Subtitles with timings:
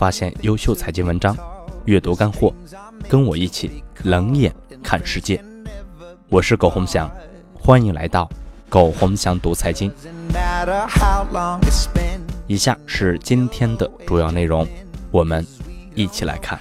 [0.00, 1.36] 发现优秀财经文章，
[1.84, 2.54] 阅读干货，
[3.06, 4.50] 跟我一起冷眼
[4.82, 5.44] 看世界。
[6.30, 7.06] 我是苟洪翔，
[7.52, 8.26] 欢迎来到
[8.70, 9.92] 苟洪翔读财经。
[12.46, 14.66] 以下是今天的主要内容，
[15.10, 15.46] 我们
[15.94, 16.58] 一起来看。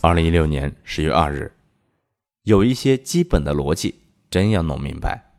[0.00, 1.52] 二零一六年十月二日。
[2.44, 5.32] 有一些基本的逻辑，真要弄明白。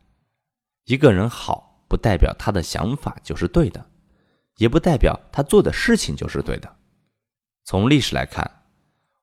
[0.84, 3.86] 一个人好，不代表他的想法就是对的，
[4.56, 6.76] 也不代表他做的事情就是对的。
[7.64, 8.62] 从历史来看，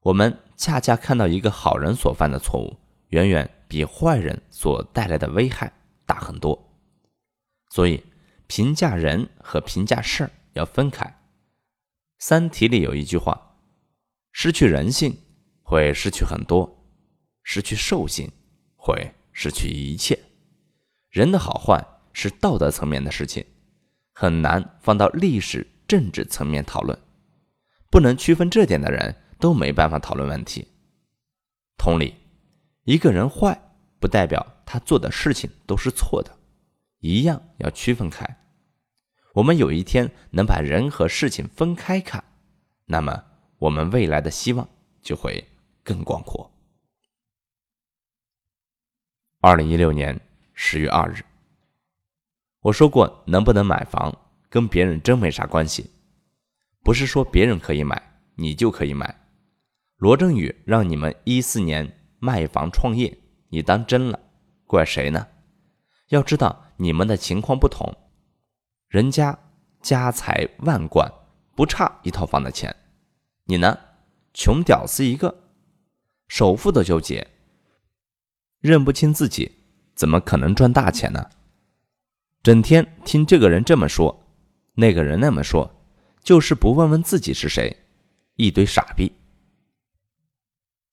[0.02, 2.78] 我们恰恰看到一个好人所犯的错误，
[3.10, 5.72] 远远比坏人所带来的危害
[6.06, 6.58] 大很多。
[7.70, 8.02] 所以，
[8.48, 11.06] 评价人和评价事儿要分开。
[12.20, 13.58] 《三体》里有一句话
[14.32, 15.18] ：“失去人性，
[15.64, 16.80] 会失去很多。”
[17.44, 18.32] 失去兽性，
[18.76, 20.18] 会失去一切。
[21.10, 23.46] 人的好坏是道德层面的事情，
[24.14, 26.98] 很难放到历史、政治层面讨论。
[27.92, 30.68] 不能区分这点的人，都没办法讨论问题。
[31.78, 32.16] 同理，
[32.86, 33.62] 一个人坏，
[34.00, 36.36] 不代表他做的事情都是错的，
[37.00, 38.26] 一样要区分开。
[39.34, 42.24] 我们有一天能把人和事情分开看，
[42.86, 43.24] 那么
[43.58, 44.70] 我们未来的希望
[45.02, 45.44] 就会
[45.84, 46.53] 更广阔。
[49.46, 50.18] 二零一六年
[50.54, 51.22] 十月二日，
[52.62, 55.92] 我说过，能不能买房跟别人真没啥关系，
[56.82, 58.02] 不是说别人可以买，
[58.36, 59.14] 你就可以买。
[59.98, 63.18] 罗振宇让你们一四年卖房创业，
[63.50, 64.18] 你当真了，
[64.66, 65.28] 怪谁呢？
[66.08, 67.94] 要知道你们的情况不同，
[68.88, 69.38] 人家
[69.82, 71.12] 家财万贯，
[71.54, 72.74] 不差一套房的钱，
[73.44, 73.78] 你呢，
[74.34, 75.50] 穷屌丝一个，
[76.30, 77.28] 首付都纠结。
[78.64, 79.52] 认不清自己，
[79.94, 81.30] 怎么可能赚大钱呢？
[82.42, 84.26] 整天听这个人这么说，
[84.76, 85.70] 那个人那么说，
[86.24, 87.76] 就是不问问自己是谁，
[88.38, 89.12] 一堆傻逼。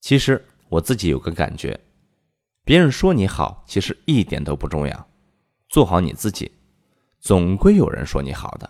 [0.00, 1.78] 其实我自己有个感觉，
[2.64, 5.09] 别人说你好，其实一点都不重要，
[5.69, 6.50] 做好你自己，
[7.20, 8.69] 总归有人说你好的。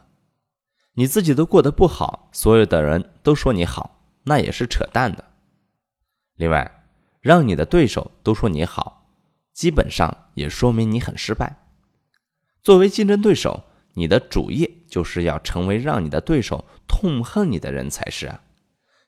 [0.92, 5.24] 你自己都过得不好，所有的人都说你好，那也是扯淡的。
[6.36, 6.76] 另外。
[7.20, 9.06] 让你的对手都说你好，
[9.52, 11.56] 基本上也说明你很失败。
[12.62, 13.64] 作为竞争对手，
[13.94, 18.42] 你的主业就是要成为让你的对手痛恨你的人才是啊！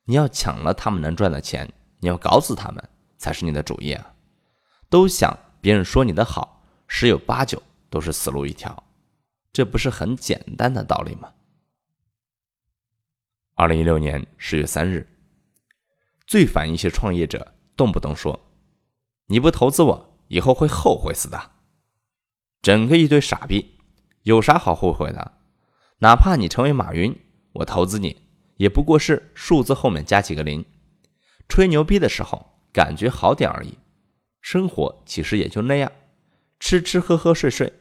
[0.05, 4.15] 你要抢了他们能赚的钱，你要搞死他们才是你的主业啊！
[4.91, 8.85] 都想别人说你的好，十有八九都是死路一条，
[9.53, 11.33] 这不是很简单的道理吗？
[13.55, 15.07] 二零一六年十月三日，
[16.27, 17.52] 最烦一些创业者。
[17.77, 18.41] 动不动说，
[19.27, 21.51] 你不投资我，以后会后悔死的。
[22.61, 23.79] 整个一堆傻逼，
[24.23, 25.33] 有啥好后悔的？
[25.99, 27.17] 哪怕你成为马云，
[27.55, 28.23] 我投资你，
[28.57, 30.65] 也不过是数字后面加几个零。
[31.49, 33.79] 吹牛逼的时候感觉好点而已，
[34.41, 35.91] 生活其实也就那样，
[36.61, 37.73] 吃吃喝喝睡睡，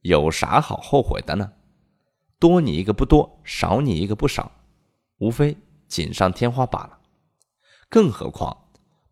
[0.00, 1.52] 有啥好后悔的呢？
[2.38, 4.52] 多你一个不多，少你一个不少，
[5.18, 5.56] 无非
[5.88, 7.00] 锦上添花罢了。
[7.88, 8.67] 更何况。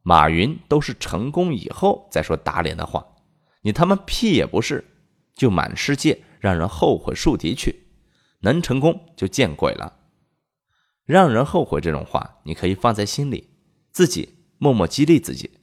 [0.08, 3.04] 马云都是成功以后再说打脸的话，
[3.62, 4.84] 你他妈屁也不是，
[5.34, 7.88] 就满世界让人后悔树敌去，
[8.38, 9.98] 能成功就见鬼了。
[11.04, 13.50] 让人后悔这种话，你可以放在心里，
[13.90, 15.58] 自己默默激励自己，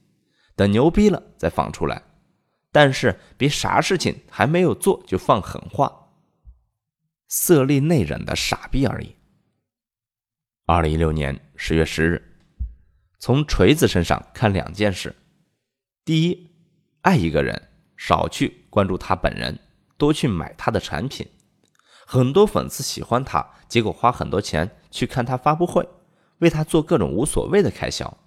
[0.54, 2.02] 等牛逼了再放出来。
[2.70, 6.10] 但是别啥事情还没有做就放狠话，
[7.28, 9.16] 色厉内荏的傻逼而已。
[10.66, 12.32] 二零一六年十月十日。
[13.24, 15.16] 从锤子身上看两件事：
[16.04, 16.50] 第一，
[17.00, 19.58] 爱一个人，少去关注他本人，
[19.96, 21.26] 多去买他的产品。
[22.04, 25.88] 很多粉丝喜欢他，结果花很多钱去看他发布会，
[26.40, 28.18] 为他做各种无所谓的开销，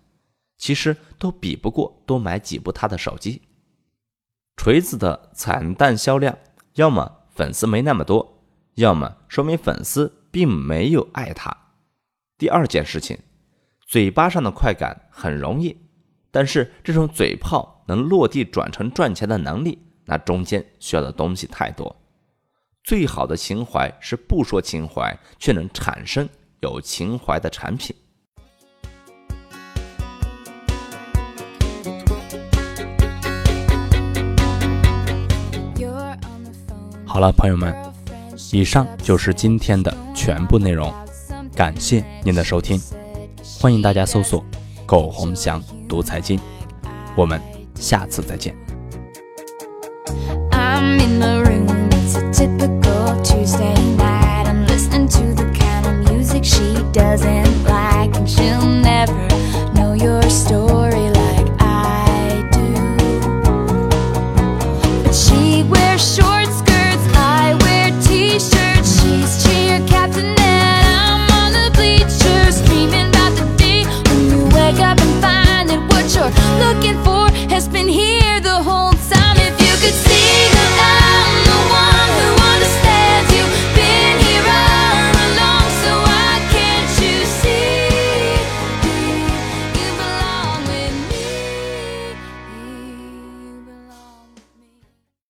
[0.58, 3.44] 其实都比不过多买几部他的手机。
[4.56, 6.36] 锤子的惨淡销量，
[6.74, 8.42] 要么粉丝没那么多，
[8.74, 11.56] 要么说明粉丝并没有爱他。
[12.40, 13.20] 第二件事情。
[13.88, 15.78] 嘴巴上的快感很容易，
[16.30, 21.96] 但是这种嘴炮能落地转成赚钱的能力，那中间需要的东西太多。
[22.84, 26.28] 最好的情怀是不说情怀，却能产生
[26.60, 27.96] 有情怀的产品。
[37.06, 37.74] 好了，朋友们，
[38.52, 40.94] 以上就是今天的全部内容，
[41.56, 42.78] 感谢您的收听。
[43.60, 44.44] 欢迎大家搜索
[44.86, 46.40] “苟红翔读财经”，
[47.18, 47.42] 我们
[47.74, 48.67] 下次再见。